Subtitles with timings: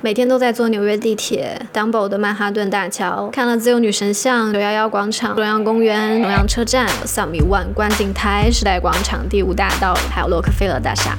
[0.00, 11.18] 每天都在坐纽约地铁、Dumbo 的曼哈顿大桥，看了自由女神像、九幺幺广场、中央公园、中央车站、，SOMI One 观景台、时代广场、第五大道，还有洛克菲勒大厦。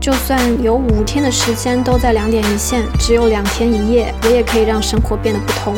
[0.00, 5.74] 就算有五天的时间都在两点一线，只有两天一夜，我也可以让生活变得不同。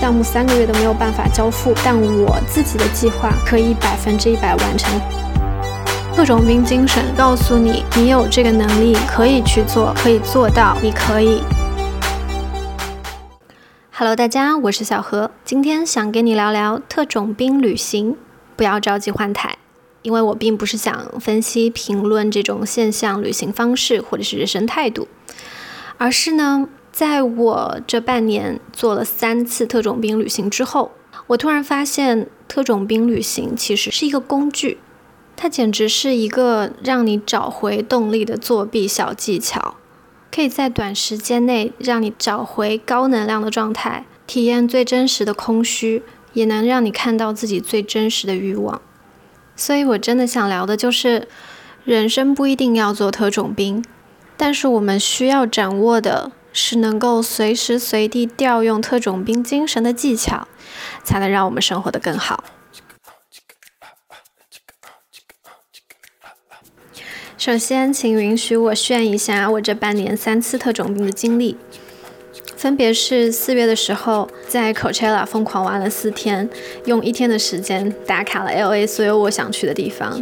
[0.00, 4.98] 项目三个月都没有办法交付，但我自己的计划可以百分之一百完成。
[6.18, 11.40] 特种兵精神告诉你，你有这个能力，可以去做，可以做到，你可以。
[13.92, 18.16] Hello，大家，我是小何，今天想跟你聊聊特种兵旅行。
[18.56, 19.58] 不要着急换台，
[20.02, 25.06] 因为我并不是想分析评论这种现象、旅行方式或者是人生态度，
[25.98, 30.90] 而是呢，在我这半年做了三次特种兵旅行之后，
[31.28, 34.78] 我突然发现，特种兵旅行其实是一个工具。
[35.40, 39.76] 它简直是一个让你找回动力的作弊小技巧，
[40.32, 48.82] 可以在短时间内让你找回高能量的状态，体验最真实的空虚，也能让你看到自己最真实的欲望。
[49.54, 51.28] 所以，我真的想聊的就是，
[51.84, 53.84] 人生不一定要做特种兵，
[54.36, 60.48] 但是我们需要掌握的是能够随时随地调用特种兵精神的技巧，
[61.04, 62.42] 才能让我们生活得更好。
[67.38, 71.56] 首先，请允许我炫一下我这半年三次特种兵的经历，
[72.56, 76.50] 分别是四月的时候在 Coachella 疯狂玩了四天，
[76.86, 80.20] 用一天的时间打卡了 LA 所有我想去的地方；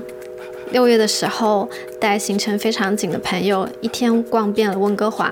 [0.71, 5.27] 六月的时候带行程非常紧的朋友一天逛遍了温哥华；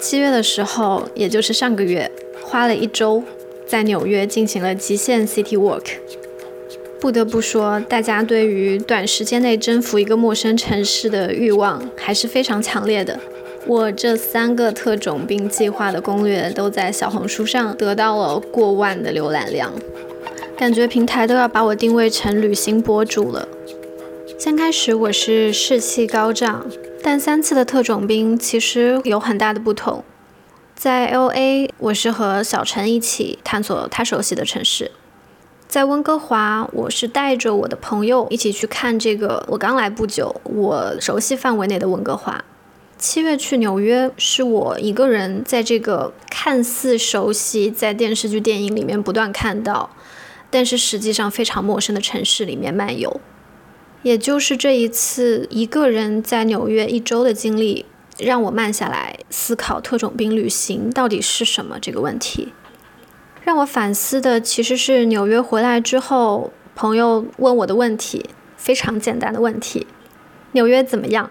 [0.00, 2.10] 七月的时候，也就是上个月，
[2.42, 3.22] 花了一周
[3.66, 5.84] 在纽约进行了极限 City Walk。
[7.00, 13.18] 不得不说，大家对于短时间内征服一个陌生城市的欲望还是非常强烈的。
[13.66, 19.72] 我这三个特种兵计划的攻略都在小红书上得到了过万的浏览量，
[20.56, 23.46] 感觉平台都要把我定位成旅行博主了。
[24.38, 26.66] 先开始我是士气高涨，
[27.02, 30.02] 但三次的特种兵其实有很大的不同。
[30.74, 34.90] 在 LA，我是和小陈一起探索他熟悉的城市。
[35.68, 39.44] 在温哥华，我是带着我的朋友一起去看这个。
[39.48, 42.42] 我刚来不久，我熟悉范围内的温哥华。
[42.96, 49.90] 七月去纽约，是我一个人在这个看似熟悉，在电视剧、电影里面不断看到，
[50.48, 53.20] 但是实际上非常陌生的城市里面漫游。
[54.02, 57.84] 也就是这一次一个人在纽约一周的经历，
[58.16, 62.54] 让我慢下来思考特种兵旅行到底是什么这个问题。
[63.48, 68.28] 让我反思的其实是纽约回来之后，朋友问我的问题，
[68.58, 69.86] 非常简单的问题：
[70.52, 71.30] 纽约怎么样？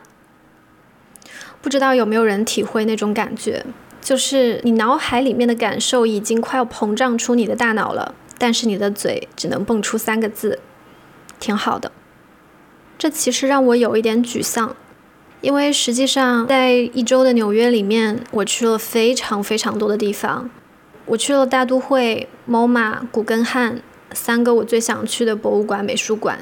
[1.61, 3.63] 不知道有没有人体会那种感觉，
[4.01, 10.57] 就是你脑海里面的感受已经快要膨胀出你的大脑了，但是你的嘴只能蹦出三个字：
[11.39, 11.91] 挺好的。
[12.97, 14.75] 这其实让我有一点沮丧，
[15.41, 20.49] 因为实际上在一周的纽约里面，我去了非常非常多的地方。
[21.07, 23.81] 我去了大都会、MoMA、古根汉
[24.13, 26.39] 三个我最想去的博物馆、美术馆。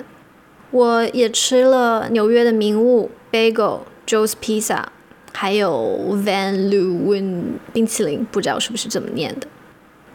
[0.71, 4.83] 我也吃了纽约的名物 Bagel、Joe's Pizza，
[5.31, 9.47] 还有 Van Leeuwen 冰淇淋，不知道是不是这么念的。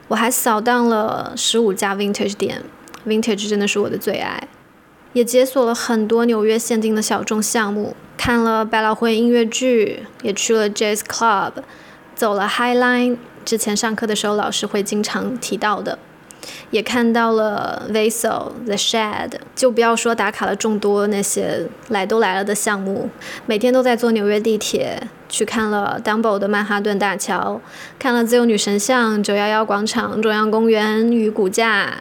[0.09, 2.63] 我还扫荡了十五家 Vintage 店
[3.07, 4.49] ，Vintage 真的是我的最爱。
[5.13, 11.53] 也解锁了很多纽约限定的小众项目，看了百老汇音乐剧，也去了 Jazz Club，
[12.15, 13.17] 走了 High Line。
[13.51, 15.99] 之前上课的时候，老师会经常提到的，
[16.71, 23.11] 也看到了 Vaso The Shed，就不要说打卡了众多那些来都来了的项目，
[23.47, 27.61] 每天都在坐纽约地铁，去看了 Dumbo 的曼哈顿大桥，
[27.99, 31.97] 看了自由女神像、九幺幺广场、中央公园与骨架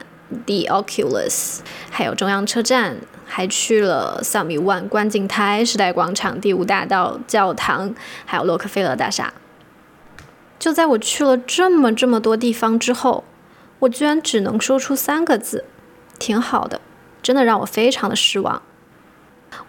[0.46, 9.34] The Oculus，还有中央车站，还去了 Summit One 观景台、时代广场、第五大道、教堂，还有洛克菲勒大厦。
[10.60, 13.24] 就在我去了这么这么多地方之后，
[13.80, 15.64] 我居然只能说出三个字，
[16.20, 16.82] 挺好的，
[17.24, 18.62] 真的让我非常的失望。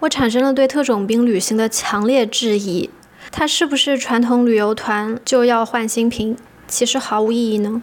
[0.01, 2.91] 我产生了对特种兵旅行的强烈质疑，
[3.31, 6.37] 它是不是传统旅游团就要换新品？
[6.67, 7.83] 其实毫无意义呢。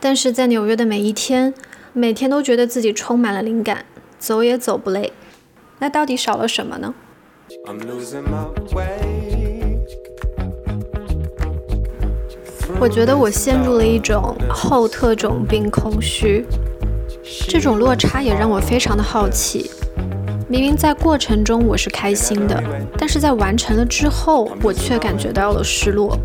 [0.00, 1.54] 但是在纽约的每一天，
[1.92, 3.84] 每天都觉得自己充满了灵感，
[4.18, 5.12] 走也走不累。
[5.78, 6.94] 那到底少了什么呢？
[12.82, 16.44] 我觉得我陷入了一种后特种兵空虚，
[17.48, 19.70] 这种落差也让我非常的好奇。
[20.48, 22.60] 明明在过程中我是开心的，
[22.98, 26.18] 但是在完成了之后，我却感觉到了失落。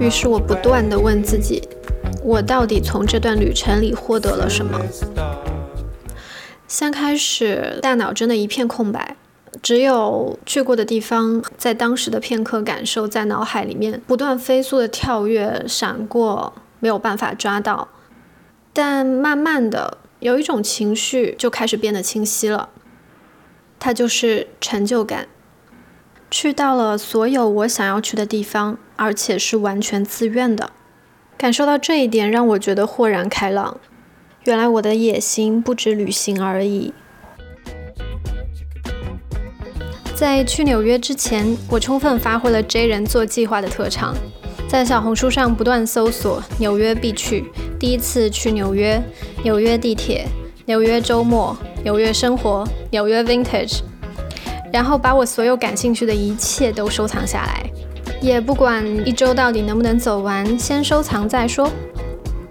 [0.00, 1.62] 于是我不断的问自己，
[2.24, 4.80] 我到底从这段旅程里获得了什么？
[6.66, 9.14] 先开始，大脑真的一片空白，
[9.62, 17.88] 只有去过的地方，在当时的片刻感受在脑海里面不断飞速的跳跃、闪过，没有办法抓到。
[18.72, 22.68] 但慢慢的，有一种情绪就开始变得清晰了，
[23.80, 25.26] 它就是成就感。
[26.30, 30.70] 去到了所有我想要去的地方，而且是完全自愿的，
[31.36, 33.80] 感受到这一点让我觉得豁然开朗。
[34.44, 36.94] 原来我的野心不止旅行而已。
[40.18, 44.16] 在去纽约之前，我充分发挥了 J 人做计划的特长，
[44.66, 47.44] 在小红书上不断搜索纽约必去、
[47.78, 49.00] 第一次去纽约、
[49.44, 50.26] 纽约地铁、
[50.66, 53.78] 纽约周末、纽约生活、纽约 Vintage，
[54.72, 57.70] 然后把我所有感兴趣的一切都收藏下来，
[58.20, 61.70] 也不管一周到底能不能走完，先收藏再说。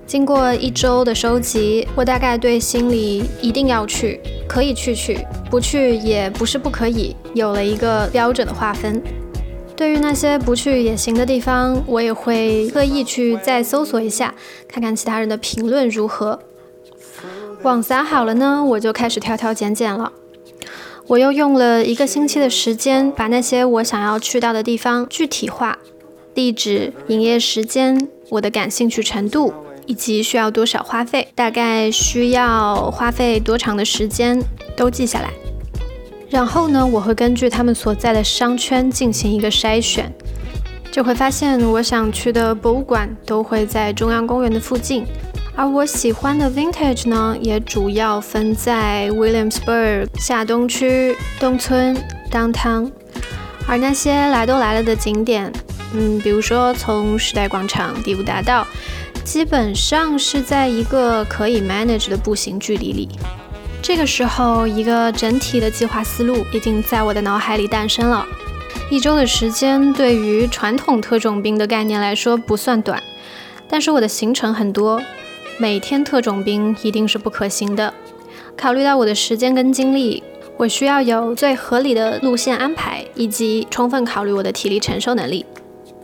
[0.05, 5.19] 经过一周的收集，我大概对心里一定要去，可以去去，
[5.51, 9.01] 不去也不是不可以，有了一个标准的划分。
[9.75, 14.33] 对于那些不去也行的地方，我也会特意去再搜索一下，
[14.67, 16.39] 看看其他人的评论如何。
[17.63, 20.11] 网撒好了呢，我就开始挑挑拣拣了。
[21.07, 25.77] 我又用了一个星期的时间，把那些我想要去到的地方具体化，
[26.33, 29.53] 地址、营业时间、我的感兴趣程度。
[29.87, 34.39] 以及需要多少花费，大概需要花费多长的时间，
[34.75, 35.31] 都记下来。
[36.29, 40.13] 然后呢，我会根据他们所在的商圈进行一个筛选，
[40.91, 45.05] 就会发现我想去的博物馆都会在中央公园的附近，
[45.55, 51.95] 而我喜欢的 Vintage 呢，也主要分在 Williamsburg 下东区、东村、
[52.29, 52.91] Downtown。
[53.65, 55.51] 而那些来都来了的景点，
[55.93, 58.67] 嗯，比如说从时代广场、第五大道。
[59.27, 63.09] 基本上是在一个可以 manage 的步行距离里。
[63.81, 68.25] 这个时候，一个整体的计划思路已经在我的脑海里诞生了。
[68.89, 73.03] 一周的时间对于传统特种兵的概念来说不算短，
[73.67, 75.01] 但是我的行程很多，
[75.57, 77.93] 每天特种兵一定是不可行的。
[78.55, 80.23] 考虑到我的时间跟精力，
[80.55, 85.45] 我需要有最合理的路线安排，以及充分考虑我的体力承受能力。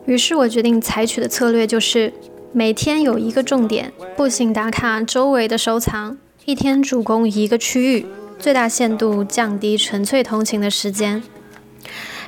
[0.06, 2.12] 于是我决定采取的策略就是。
[2.56, 6.16] 每天有一个重点，步行打卡周围的收藏，
[6.46, 8.06] 一天主攻一个区域，
[8.38, 11.24] 最大限度降低纯粹通勤的时间。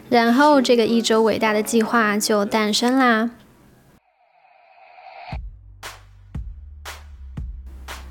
[0.10, 3.30] 然后这个一周伟大的计划就诞生啦。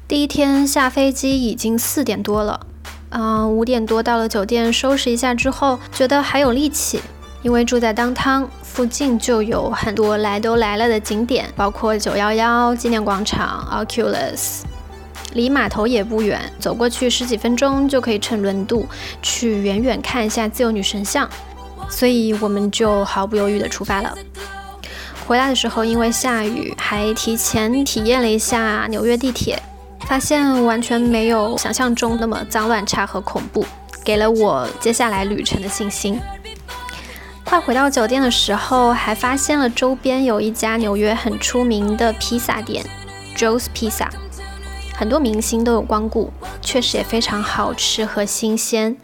[0.06, 2.64] 第一天下飞机已经四点多了，
[3.08, 7.00] 嗯，五点多到了酒店收拾一下之后，觉得还有力气。
[7.44, 14.62] 因为住在当汤附近，就有很多来都来了的景点，包括九幺幺纪念广场、Oculus，
[15.34, 18.86] 离码头也不远，走过去十几分钟就可以乘轮渡
[19.20, 21.28] 去远远看一下自由女神像，
[21.90, 24.16] 所以我们就毫不犹豫地出发了。
[25.26, 29.62] 回来的时候因为下雨，还提前体验了一下纽约地铁，
[30.08, 33.66] 发现完全没有想象中那么脏乱差和恐怖，
[34.02, 36.18] 给了我接下来旅程的信心。
[37.44, 42.84] 快回到酒店的时候，还发现了周边有一家纽约很出名的披萨店
[43.36, 44.08] ，Joe's Pizza，
[44.96, 46.32] 很多明星都有光顾，
[46.62, 48.96] 确实也非常好吃和新鲜。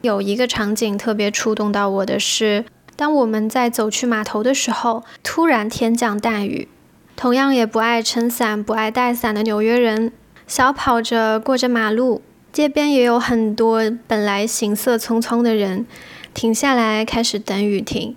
[0.00, 2.64] 有一个场景特别触动到我的是，
[2.96, 6.68] 当我们在走去码头的时候，突然天降大雨，
[7.14, 10.10] 同样也不爱撑伞、不爱带伞的纽约人，
[10.46, 15.86] 小跑着过着马路，街边也有很多本来行色匆匆的人。
[16.34, 18.14] 停下来，开始等雨停，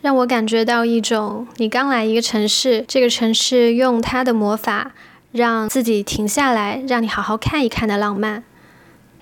[0.00, 4.92] 让我感觉到一种你刚来一个城市，这个城市用它的魔法
[5.32, 8.44] 让自己停下来，让你好好看一看的浪漫，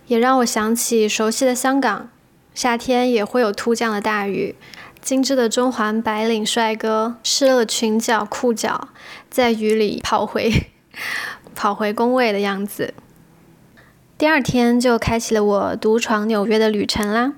[0.06, 2.10] 也让我想起熟悉的香港，
[2.54, 4.54] 夏天也会有突降的大雨，
[5.00, 8.88] 精致的中环白领帅哥湿了裙角裤脚，
[9.30, 10.52] 在雨里跑回
[11.54, 12.92] 跑回工位的样子。
[14.18, 17.32] 第二天就开启了我独闯纽约的旅程啦。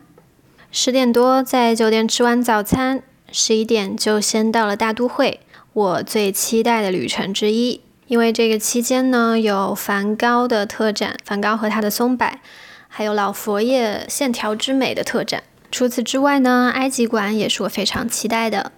[0.77, 3.01] 十点多在酒店吃完早餐，
[3.31, 5.39] 十一点就先到了大都会，
[5.73, 7.81] 我最期待的旅程之一。
[8.09, 12.41] 因为这个期间呢，有梵高的特展，梵高和他的松柏，
[12.89, 15.45] 还有老佛爷线条之美的特展。
[15.71, 18.73] 除此之外呢，埃及馆也是我非常期待的。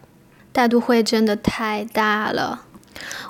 [0.53, 2.67] 大都会真的太大了，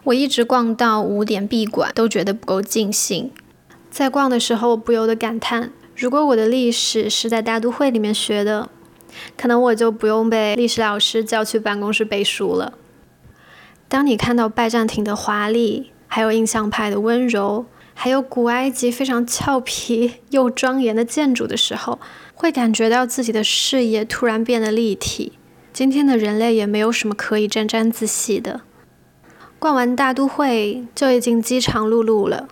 [0.03, 3.31] 我一直逛到五点闭馆，都觉得不够尽兴。
[3.93, 5.71] 在逛的时候，不由得感叹。
[5.97, 8.69] 如果我的历史是在大都会里面学的，
[9.35, 12.75] 可能我就不用被历史老师叫去办公室背书了。
[13.89, 21.99] 当你看到拜占庭的华丽，还有印象派的温柔，还有古埃及非常俏皮又庄严的建筑的时候，
[22.35, 25.33] 会感觉到自己的视野突然变得立体。
[25.73, 28.61] 今天的人类也没有什么可以沾沾自喜的。
[29.59, 32.49] 逛完大都会就已经饥肠辘辘了，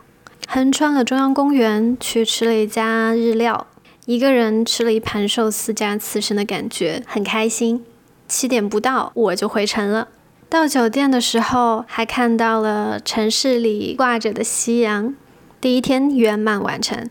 [0.46, 3.66] 横穿了中央公园去吃了一家日料，
[4.06, 7.84] 一个人吃了一盘寿司加刺身的感觉很开心。
[8.28, 10.08] 七点不到我就回城了。
[10.48, 15.14] 到酒店的时候还看到了城市里挂着的夕阳，
[15.60, 17.08] 第一天圆满完成。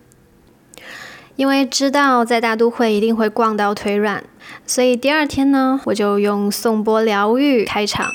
[1.35, 4.23] 因为知道在大都会一定会逛到腿软。
[4.65, 8.07] 所以第二天呢，我就用颂钵疗愈开场。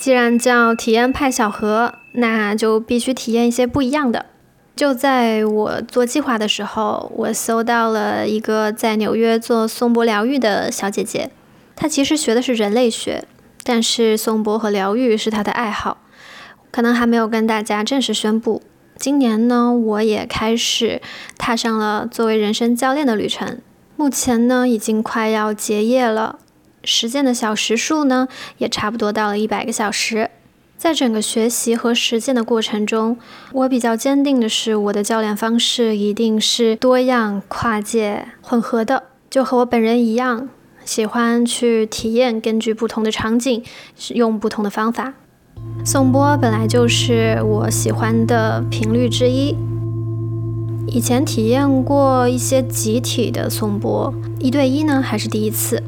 [0.00, 4.24] 既然叫体验派小何，那就必须体验一些不一样的。
[4.74, 11.30] 就在我做计划的时候，我搜到了一个在纽约做颂钵疗愈的小姐姐。
[11.76, 13.24] 她其实学的是人类学，
[13.62, 15.98] 但是颂钵和疗愈是她的爱好，
[16.70, 18.62] 可能还没有跟大家正式宣布。
[18.96, 21.02] 今年呢，我也开始
[21.36, 23.58] 踏上了作为人生教练的旅程。
[23.96, 26.38] 目前呢，已经快要结业了，
[26.84, 30.30] 实践的小时数呢，也差不多到了一百个小时。
[30.78, 33.18] 在整个学习和实践的过程中，
[33.52, 40.48] 我比较坚定的是，我的教练方式一定是多样、跨界、混合的，就和我本人一样，
[40.86, 43.62] 喜欢去体验，根据不同的场景，
[43.94, 45.12] 使用不同的方法。
[45.84, 49.54] 颂钵本来就是我喜欢的频率之一。
[50.86, 55.82] 以前体验过一些集体的颂钵，一对一呢还是第一次。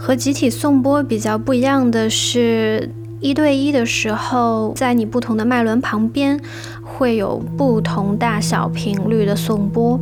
[0.00, 6.40] 和集体颂钵比较不一样的是，一对一的时候，在你不同的脉轮旁边
[6.82, 9.98] 会有不同大小频率的颂钵，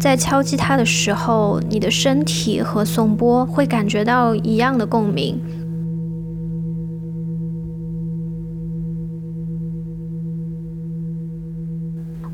[0.00, 5.38] 在敲击它的时候，你的身体和颂钵会感觉到一样的共鸣。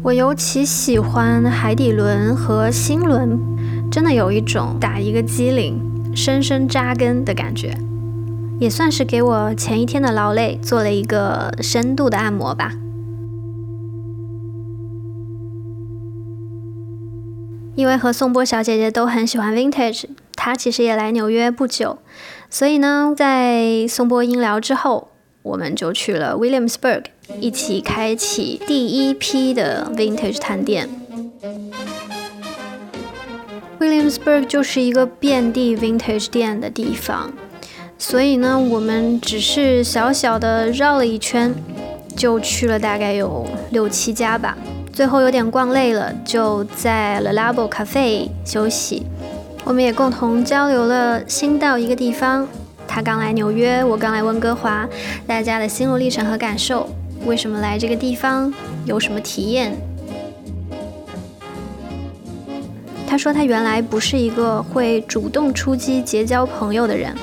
[0.00, 3.36] 我尤其喜欢海底轮和心轮，
[3.90, 5.80] 真的有一种打一个机灵、
[6.14, 7.76] 深深扎根的感觉，
[8.60, 12.72] 也算是给我前一天的劳累做了一个深度的按摩吧。
[17.76, 20.04] 因为和宋波小姐姐都很喜欢 Vintage，
[20.36, 21.98] 她其实也来纽约不久，
[22.48, 25.08] 所以呢，在宋波音疗之后。
[25.44, 27.04] 我们就去了 Williamsburg，
[27.38, 30.88] 一起开启第一批的 Vintage 探店。
[33.84, 37.30] Williamsburg 就是一个遍地 Vintage 店的地方，
[37.98, 41.54] 所以呢，我们只是小小的绕了一圈，
[42.16, 44.56] 就去了大概有六七家吧。
[44.90, 49.04] 最后有点逛累了，就在 Le Labo Cafe 休息。
[49.64, 52.48] 我们也共同交流了新到一个地方。
[52.86, 54.88] 他刚来纽约，我刚来温哥华，
[55.26, 56.88] 大家的心路历程和感受，
[57.26, 58.52] 为什么来这个地方，
[58.86, 59.76] 有什么体验？
[63.14, 67.14] 他说他原来不是一个会主动出击结交朋友的人，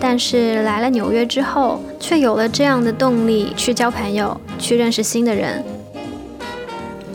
[0.00, 5.62] 但是来了纽约之后，却有了这样的动力去交朋友，去认识新的人。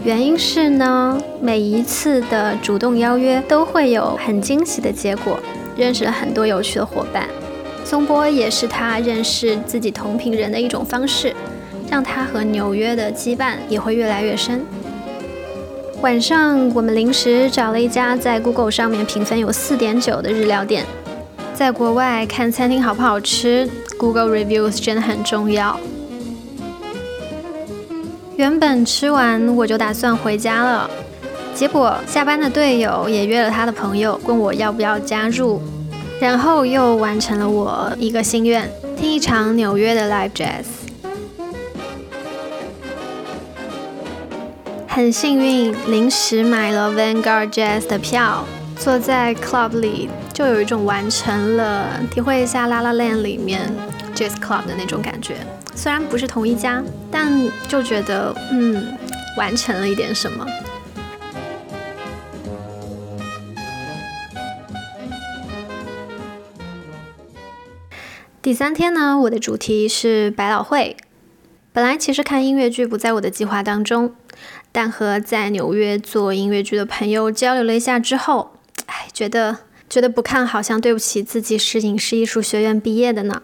[0.03, 5.39] 原因是呢，每一次的主动邀约都会有很惊喜的结果，
[5.75, 7.27] 认识了很多有趣的伙伴。
[7.83, 11.33] 松波也是他认识自己同频人的一种方式，
[11.89, 14.63] 让他和纽约的羁绊也会越来越深。
[16.01, 20.85] 晚上我们临时找了一家在 Google 上面评分有四点九的日料店。
[21.53, 25.77] 在国外看餐厅好不好吃，Google reviews 真的很重要。
[28.37, 30.89] 原本吃完我就打算回家了，
[31.53, 35.61] 结果下班的队友也约了他的朋友，问我要不要加入。
[36.21, 40.88] 然后又完成了我一个心愿，听一场纽约的 live jazz。
[44.99, 48.43] 很幸运，临时买了 Vanguard Jazz 的票，
[48.75, 53.73] 坐在 club 里，就有一种完成了体会一下 La La Land 里面
[54.13, 55.37] jazz club 的那种感觉。
[55.73, 57.31] 虽然不是同一家，但
[57.69, 58.97] 就觉得嗯，
[59.37, 60.45] 完成了一点什么。
[68.41, 70.97] 第三天呢，我的主题是百老汇。
[71.71, 74.13] 本来其实看音乐剧不在我的计划当中，
[74.71, 79.57] 但和在纽约做音乐剧的朋友交流了一下之后，哎，觉得
[79.89, 83.41] 觉得不看好像对不起自己是影视艺术学院毕业的呢。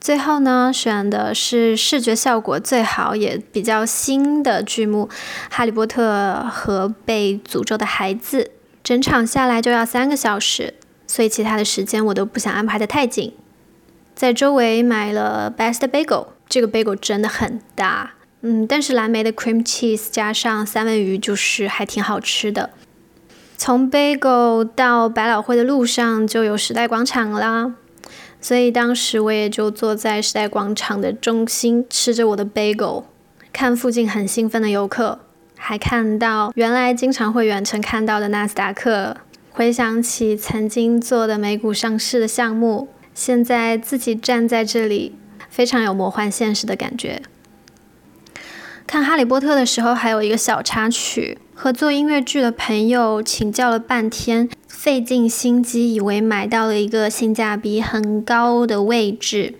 [0.00, 5.08] 最后呢，选的是视觉效果最好也比较新的剧目
[5.50, 8.44] 《哈利波特和被诅咒的孩子》，
[8.84, 10.74] 整场下来就要三个小时，
[11.08, 13.34] 所以其他的时间我都不想安排的太紧。
[14.14, 22.70] 在周围买了 Best Bagel，这个 bagel 真的很大，嗯，但是蓝莓的 cream cheese 加上三文鱼就是还挺好吃的。
[23.56, 27.74] 从 bagel 到百老汇的路上就有时代广场啦。
[28.40, 33.02] 所以当时我也就坐在时代广场的中心，吃着我的 bagel，
[33.52, 35.18] 看附近很兴奋的游客，
[35.56, 39.16] 还看到原来经常会远程看到的纳斯达克，
[39.50, 45.16] 回想起曾经做的美股上市的项目，现在自己站在这里，
[45.50, 47.20] 非常有魔幻现实的感觉。
[48.88, 54.48] 看《哈利波特》的时候，还有一个小插曲，和做音乐剧的朋友请教了半天。
[54.66, 59.56] 费尽心机，以为买到了一个性价比很高的位置，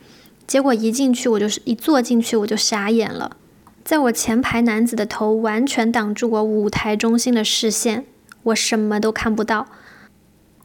[0.47, 3.37] 结果一进去，我就是一坐进去我就傻眼了。
[3.85, 8.07] 在我前排男子的头完全挡住我舞台中心的视线，
[8.45, 9.67] 我什么都看不到。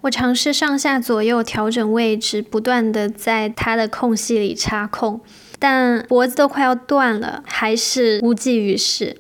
[0.02, 5.20] 我尝试上下左右调整位置，不断的在他的空隙里插空，
[5.64, 9.16] 但脖子都快要断了，还是无济于事。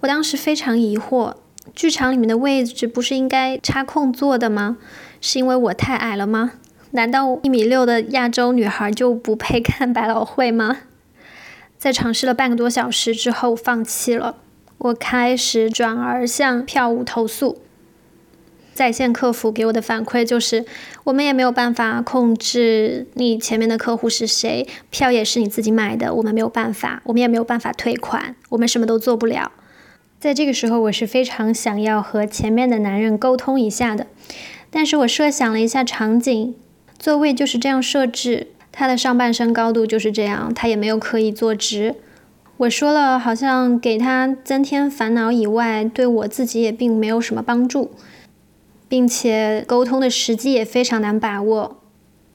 [0.00, 1.34] 我当时非常疑惑。
[1.74, 4.78] 剧场里面的位置不是应该插空坐的吗？
[5.20, 6.52] 是因为我太矮了吗？
[6.92, 10.78] 难道一米六的亚洲女孩就不配看百老汇吗？
[11.76, 14.36] 在尝试了半个多小时之后，放弃了。
[14.78, 17.60] 我开始转而向票务投诉。
[18.72, 20.64] 在线客服给我的反馈就是，
[21.04, 29.52] 我们也没有办法控制你前面的客户是谁，票也是你自己买的，我们没有办法，我们也没有办法退款，我们什么都做不了。
[30.18, 34.06] 在这个时候，我是非常想要和前面的男人沟通一下的，
[34.70, 36.54] 但是我设想了一下场景，
[36.98, 41.96] 座位就是这样设置，他的上半身高度就是这样，他也没有刻意坐直。
[42.58, 47.90] 我说了，好像给他增添烦恼以外，对我自己也并没有什么帮助，
[48.90, 51.76] 并且沟通的时机也非常难把握，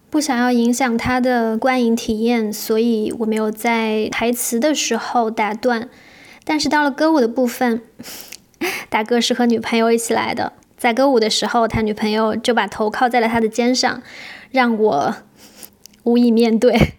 [0.10, 5.90] 不想要影响他的观影体验，所以我没有在台词的时候打断。
[6.46, 7.82] 但是到了歌舞的部分，
[8.90, 10.54] 大哥是和女朋友一起来的。
[10.78, 14.02] 在歌舞的时候，他女朋友就把头靠在了他的肩上，
[14.52, 15.16] 让我
[16.04, 16.94] 无以面对。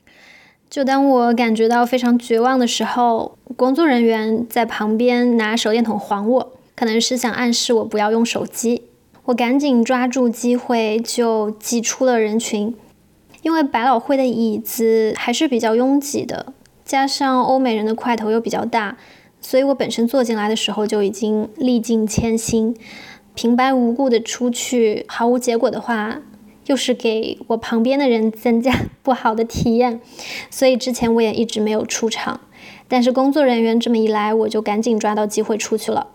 [0.70, 8.82] 就当我感觉到非常绝望的时候，工作人员在旁边拿手电筒晃我，可能是想暗示我不要用手机。
[9.26, 12.72] 我赶紧抓住机会就挤出了人群，
[13.42, 16.52] 因为百老汇的椅子还是比较拥挤的。
[16.84, 18.96] 加上欧美人的块头又比较大，
[19.40, 22.76] 所以我本身坐进来的时候就已经历尽千辛，
[23.34, 26.22] 平白无故的出去毫无结果的话，
[26.66, 30.00] 又是给我旁边的人增加 不好的体验，
[30.48, 32.40] 所以之前我也一直没有出场。
[32.86, 36.06] 但是工作人员这么一来，我就赶紧抓到机会出去了。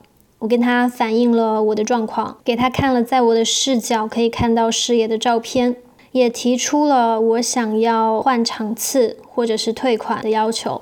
[0.41, 5.75] 我跟他反映了我的状况，给他看了在我的视角可以看到视野的照片。
[6.11, 10.81] 也提出了我想要换场次或者是退款的要求，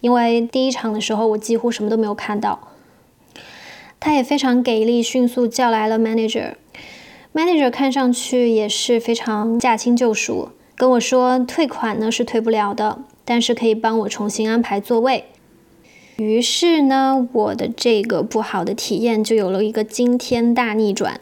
[0.00, 2.68] 因为第一场的时候我几乎什么都没有看到。
[3.98, 6.54] 他也非常给力，迅速叫来了 manager。
[7.34, 15.26] manager 看上去也是非常驾轻就熟，跟我说退款呢是退不了的，但是可以帮我重新安排座位。
[16.20, 21.18] 于是呢，我的这个不好的体验就有了一个惊天大逆转。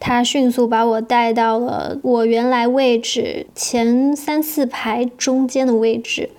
[0.00, 6.30] 他迅速把我带到了我原来位置前三四排中间的位置，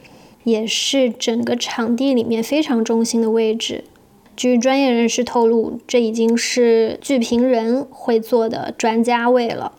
[0.43, 3.86] 也是整个场地里面非常中心的位置。
[4.36, 9.71] 据专业人士透露，这已经是剧评人会坐的专家位了。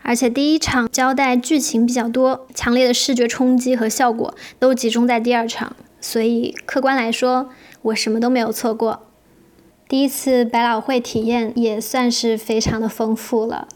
[0.00, 7.50] 而且第一场交代剧情比较多，强烈的视觉冲击和效果都集中在第二场，所以客观来说，
[7.82, 9.02] 我什么都没有错过。
[9.88, 13.68] 第一次百老汇体验也算是非常的丰富了。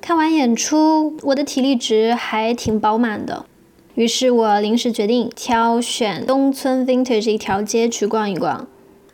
[0.00, 3.44] 看完演出，我的体力值还挺饱满的。
[3.94, 8.66] 于是我临时决定挑选东村 Vintage 一条街去逛一逛。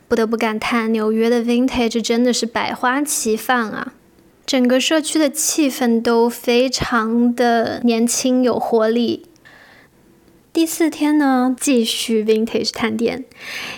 [0.07, 3.93] 不得不感叹，纽约的 Vintage 真的是百花齐放啊！
[4.45, 9.25] 整个社区的气氛都非常的年轻有活力。
[10.57, 13.23] 第四天呢，继续 vintage 探店，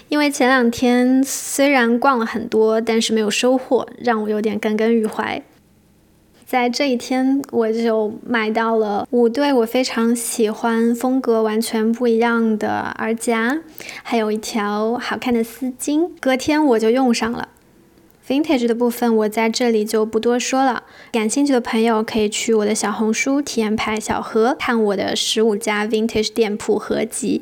[0.07, 5.43] 因为前两天虽然逛了很多，但是没有收获，让我有点耿耿于怀。
[6.45, 13.59] 在这一天，我就买到了五对我非常喜欢、风格完全不一样的耳夹，
[14.03, 16.09] 还有一条好看的丝巾。
[16.21, 17.49] 隔天我就用上了，
[18.29, 27.41] Vintage 的部分我在这里就不多说了，感兴趣的朋友可以去我的小红书体验派小何看我的十五家 Vintage 店铺合集。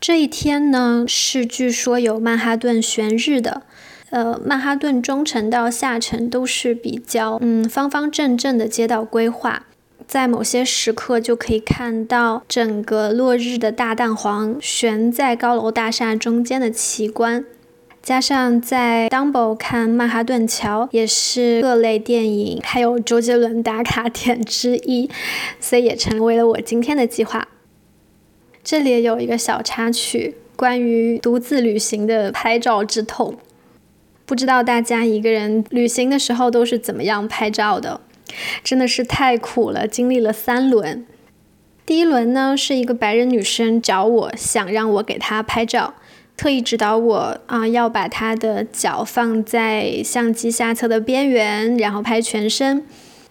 [0.00, 3.64] 这一天呢是据说有曼哈顿悬日的，
[4.08, 9.66] 呃，曼哈顿中城到下城都是比较嗯方方正正的街道规划。
[10.08, 17.44] 在某些时刻，就可以看到整个落日的大蛋黄悬在高楼大厦中间的奇观，
[18.02, 25.08] 加上在 Dumbo 看曼哈顿桥，也是各类电影还有周杰伦打卡点之一，
[25.60, 27.46] 所以也成为了我今天的计划。
[28.64, 33.36] 这里也有一个小插曲，关于独自旅行的拍照之痛，
[34.26, 38.00] 不知道大家一个人旅行的时候都是怎么样拍照的？
[38.64, 41.06] 真的是太苦了，经历了三轮。
[41.86, 45.94] 第一轮呢，是一个白人女生找我，想让我给她拍照，
[46.36, 52.84] 特意指导我啊，要把他的脚放在相机下侧的边缘，然后拍全身。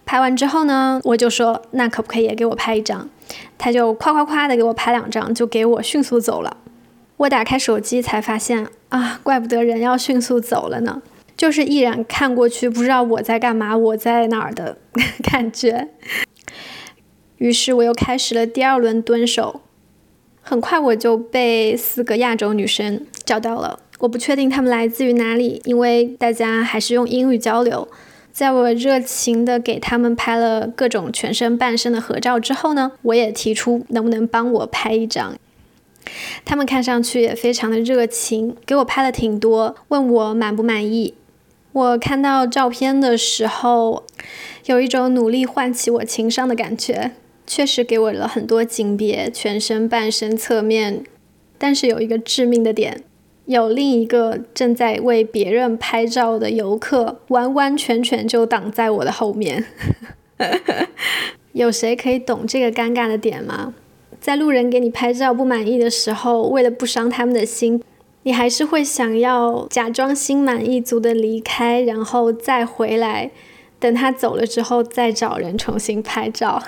[0.04, 3.08] 拍完之后呢，我就说，那可不可以也给我拍一张？
[3.56, 6.56] 他就夸夸夸的给我拍两张，就给我迅速走了。
[7.18, 11.02] 我打开手机才发现啊，怪不得人要迅速走了呢。
[11.36, 14.78] 就是毅然看过去，不知道我在干嘛，我在哪儿的
[15.22, 15.88] 感觉。
[17.38, 19.60] 于是我又开始了第二轮蹲守，
[20.42, 23.78] 很快我就被四个亚洲女生找到了。
[24.00, 27.88] 我不确定她们来自于哪里，因为大家还是用英语交流。
[28.32, 35.36] 在我热情的给他们拍了各种全身半身的合照之后呢，我也提出能不能帮我拍一张。
[36.44, 41.14] 他们看上去也非常的热情，给我拍了挺多，问我满不满意。
[41.72, 44.02] 我看到照片的时候，
[44.64, 47.12] 有一种努力唤起我情商的感觉，
[47.46, 51.04] 确实给我了很多景别，全身、半身、侧面。
[51.58, 53.02] 但是有一个致命的点，
[53.46, 59.64] 有另一个正在为别人拍照的游客，完完全全就挡在我的后面。
[61.52, 63.74] 有谁可以懂这个尴尬的点吗？
[64.20, 67.82] 在路人给你拍照不满意的时候，为了不伤他们的心。
[68.24, 73.32] 你还是会想要假装心满意足的离开，然后再回来，
[73.82, 76.62] 等他走了之后再找人重新拍照。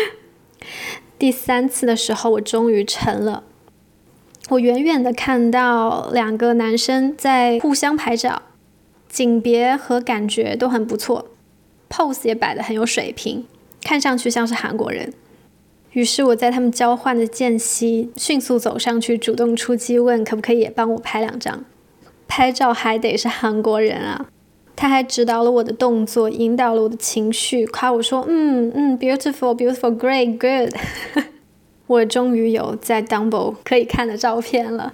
[1.18, 3.44] 第三次的时候，我终于成了。
[4.48, 8.40] 我远远的看到两个男生在互相拍照，
[9.10, 11.28] 景别和感觉都很不错
[11.90, 13.44] ，pose 也摆得很有水平，
[13.82, 15.12] 看上去像是韩国人。
[15.92, 21.62] 于是我在他们交换的间隙，迅速走上去，主动出击，问可不可以也帮我拍两张。
[22.26, 24.26] 拍照还得是韩国人啊！
[24.76, 30.74] 他还指导了我的动作，引导了我的情绪，夸我说：“嗯嗯，beautiful，beautiful，great，good。
[31.88, 34.92] ”我终于有在 Dumbo 可以看的照片了。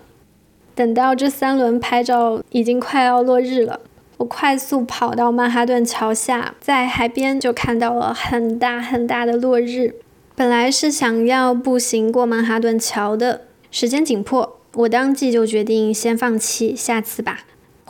[0.75, 3.81] 等到这三轮拍照已经快要落日了，
[4.19, 9.97] 我快速跑到曼哈顿桥下，在海边就看到了很大很大的落日。
[10.35, 17.41] 本来是想要步行过曼哈顿桥的，时间紧迫，我当即就决定先放弃，下次吧。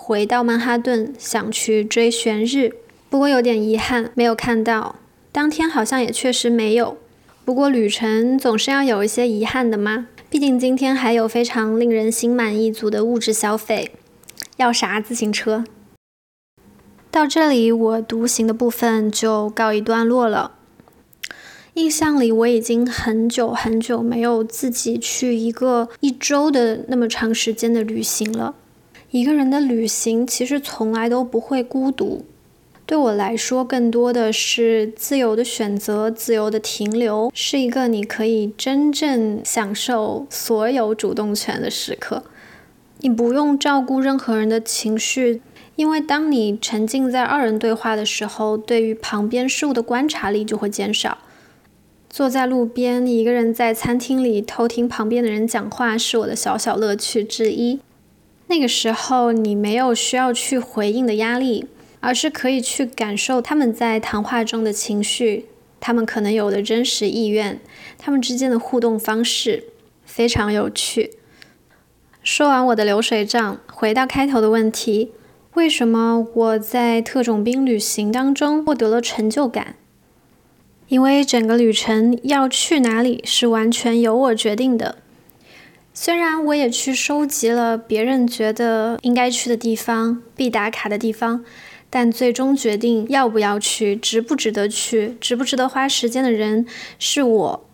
[0.05, 2.73] 回到曼哈顿，想去追悬日，
[3.09, 4.97] 不过有点遗憾，没有看到。
[5.31, 6.97] 当天好像也确实没有。
[7.45, 13.93] 不过旅程总是要有一些遗憾的嘛，毕竟今天还有非常令人心满意足的物质消费。
[14.57, 15.65] 要啥自行车？
[17.13, 20.57] 到这里，我独行的部分就告一段落了。
[21.75, 28.57] 印象里，我已经很久很久没有自己去一个一周的那么长时间的旅行了。
[29.13, 32.25] 一个人的旅行其实从来都不会孤独，
[32.87, 42.23] 对我来说，更多的是自由的选择、自由的停留，是一个你可以真正享受所有主动权的时刻。
[43.01, 45.43] 你不用照顾任何人的情绪，
[45.77, 51.19] 因为当你沉浸在二人对话的时候，对于旁边事物的观察力就会减少。
[52.09, 57.81] 坐在路边，一个人在餐厅里偷听旁边的人讲话，是我的小小乐趣之一。
[58.53, 61.67] 那个时候，你没有需要去回应的压力，
[62.01, 65.47] 而是可以去感受他们在谈话中的情绪，
[65.81, 67.59] 他们可能有的真实意愿，
[67.97, 69.65] 他们之间的互动方式
[70.05, 71.13] 非常有趣。
[72.23, 75.13] 说完我的流水账，回到开头的问题：
[75.55, 79.77] 为什么我在特种兵旅行当中获得了成就感？
[80.89, 84.97] 因为整个旅程要去哪里是完全由我决定的，
[85.95, 91.45] 虽然我也去收集了别人觉得应该去的地方、必打卡的地方，
[91.91, 96.67] 但最终决定要不要去、值不值得去、值不值得花时间的人
[96.99, 97.65] 是我，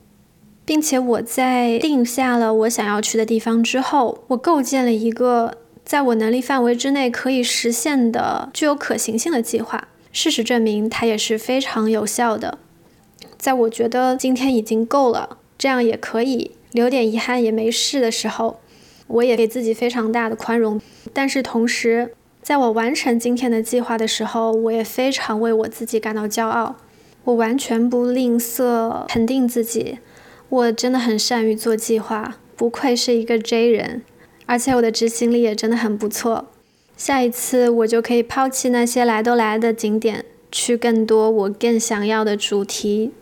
[0.64, 9.86] 并且我在定下了我想要去的地方之后，我构建了一个在我能力范围之内可以实现的、具有可行性的计划。
[10.10, 12.58] 事实证明，它也是非常有效的。
[13.38, 18.60] 在我觉得今天已经够了，这样也可以留点遗憾也没事的时候，
[19.06, 20.80] 我也给自己非常大的宽容。
[21.12, 26.76] 但是同时，在我完成今天的计划的时候，我也非常为我自己感到骄傲。
[27.24, 29.98] 我完全不吝啬肯定自己，
[30.48, 34.02] 我真的很善于做计划，不愧是一个 J 人，
[34.46, 36.46] 而且我的执行力也真的很不错。
[36.96, 43.12] 下一次我就可以抛弃那些来都来的景点，去更多我更想要的主题。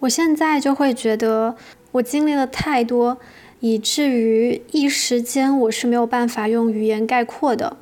[0.00, 1.54] 我现在就会觉得
[1.92, 3.18] 我经历了太多，
[3.60, 7.76] 以至于一时间我是没有办法用语言概括的。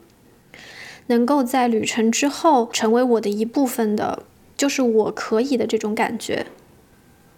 [1.09, 4.25] 能够在旅程之后成为我的一部分的，
[4.57, 6.47] 就是我可以的这种感觉。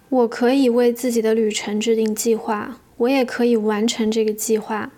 [0.09, 4.91] 我可以为自己的旅程制定计划，我也可以完成这个计划。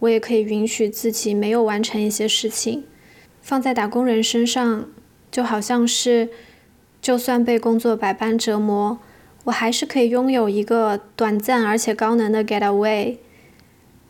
[0.00, 2.84] 我也可以允许自己没有完成一些事情，
[3.40, 4.86] 放在打工人身上，
[5.30, 6.28] 就好像是，
[7.00, 8.98] 就算被工作百般折磨，
[9.44, 13.18] 我还是可以拥有一个短暂而且高能的 get away。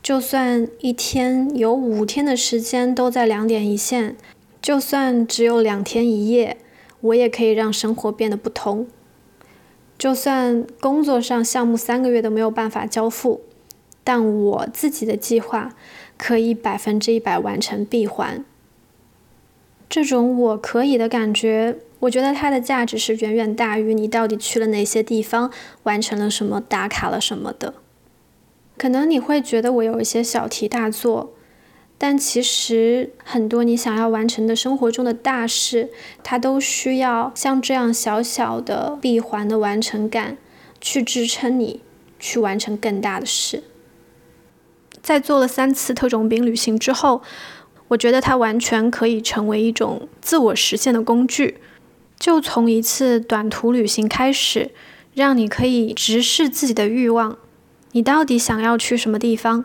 [0.02, 4.16] 就算一天有五天的时间都在两点一线，
[4.60, 6.56] 就算只有两天一夜，
[7.00, 8.86] 我也可以让生活变得不同。
[9.96, 13.42] 就算工作上项目三个月都没有办法交付。
[14.06, 15.74] 但我自己的计划
[16.18, 18.44] 可以百分之一百完成闭环，
[19.88, 25.50] 这种我可以的感觉，我觉得它的价值是远远大于你到底去了哪些地方，
[25.84, 27.74] 完成了什么，打卡了什么的。
[28.76, 31.32] 可能你会觉得我有一些小题大做，
[31.96, 35.90] 但其实很多你想要完成的生活中的大事，
[36.22, 40.36] 它都需要像这样小小的闭环的完成感
[40.80, 41.80] 去支撑你
[42.18, 43.62] 去完成更大的事。
[45.00, 47.22] 在做了三次特种兵旅行之后，
[47.88, 51.58] 我觉得它完全可以成为一种自我实现的工具。
[52.18, 54.70] 就从一次短途旅行开始，
[55.14, 57.36] 让你可以直视自己的欲望，
[57.92, 59.64] 你到底想要去什么地方，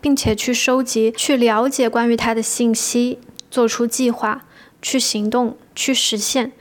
[0.00, 3.18] 并且去收集、去了解关于它的信息，
[3.50, 4.44] 做出计划，
[4.82, 6.52] 去行动，去实现，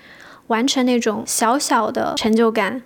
[0.47, 2.81] 完成那种小小的成就感。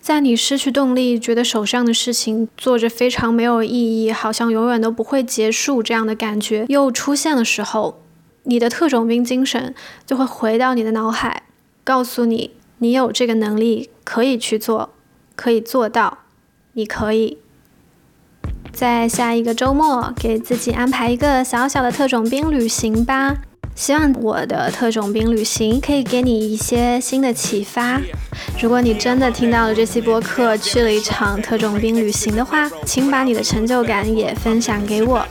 [0.00, 8.02] 在你失去动力，觉得手上的事情做着非常没有意义，好像永远都不会结束这样的感觉又出现的时候，
[8.42, 9.72] 你的特种兵精神
[10.04, 11.44] 就会回到你的脑海，
[11.84, 14.90] 告诉你你有这个能力可以去做，
[15.34, 16.18] 可以做到，
[16.72, 17.38] 你可以
[18.72, 23.38] 在下一个周末给自己安排一个小小的特种兵旅行吧。
[23.74, 28.02] 希望我的特种兵旅行可以给你一些新的启发。
[28.60, 35.26] 如果你真的听到了这期播客，去了一场特种兵旅行的话，请把你的成就感也分享给我。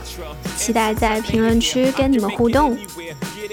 [0.56, 2.76] 期待在评论区跟你们互动。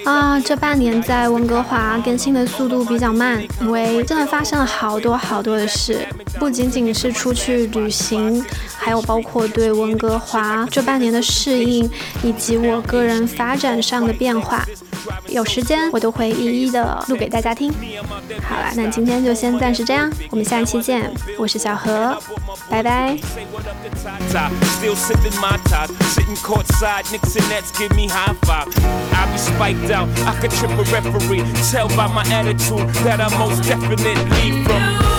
[0.05, 6.07] 啊，这半年在温哥华更新的速度比较慢，因为真的发生了好多好多的事，
[6.39, 8.43] 不仅仅是出去旅行，
[8.77, 11.89] 还有包括对温哥华这半年的适应，
[12.23, 14.65] 以及我个人发展上的变化。
[15.27, 17.71] 有时间我都会一一的录给大家听。
[18.41, 21.11] 好了，那今天就先暂时这样，我们下期见。
[21.37, 22.17] 我是小何，
[22.69, 23.17] 拜拜。
[29.91, 31.43] I could trip a referee.
[31.71, 35.18] Tell by my attitude that I most definitely from.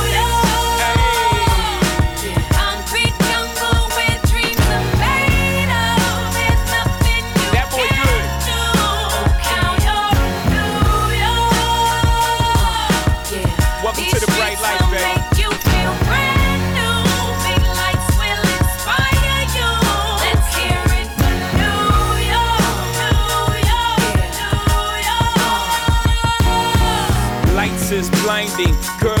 [28.99, 29.20] Girl,